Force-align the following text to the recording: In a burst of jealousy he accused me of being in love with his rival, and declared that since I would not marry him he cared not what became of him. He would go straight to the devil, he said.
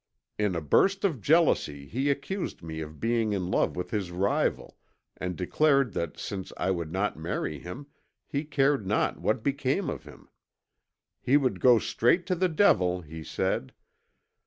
In 0.39 0.55
a 0.55 0.61
burst 0.61 1.05
of 1.05 1.21
jealousy 1.21 1.85
he 1.85 2.09
accused 2.09 2.63
me 2.63 2.81
of 2.81 2.99
being 2.99 3.33
in 3.33 3.51
love 3.51 3.75
with 3.75 3.91
his 3.91 4.09
rival, 4.09 4.75
and 5.17 5.35
declared 5.35 5.93
that 5.93 6.17
since 6.17 6.51
I 6.57 6.71
would 6.71 6.91
not 6.91 7.17
marry 7.19 7.59
him 7.59 7.85
he 8.25 8.43
cared 8.43 8.87
not 8.87 9.21
what 9.21 9.43
became 9.43 9.91
of 9.91 10.05
him. 10.05 10.27
He 11.21 11.37
would 11.37 11.59
go 11.59 11.77
straight 11.77 12.25
to 12.25 12.35
the 12.35 12.49
devil, 12.49 13.01
he 13.01 13.23
said. 13.23 13.73